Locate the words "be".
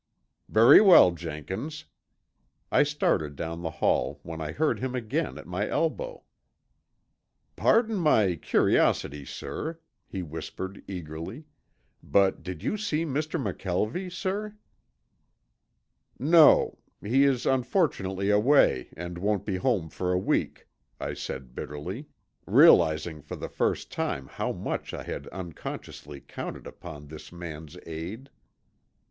19.45-19.57